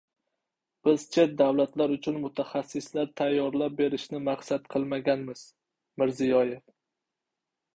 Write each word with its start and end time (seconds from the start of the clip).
Biz 0.85 1.03
chet 1.15 1.33
davlatlar 1.41 1.93
uchun 1.95 2.17
mutaxassislar 2.23 3.11
tayyorlab 3.21 3.75
berishni 3.83 4.23
maqsad 4.31 4.67
qilmaganmiz– 4.77 5.45
Mirziyoyev 6.03 6.65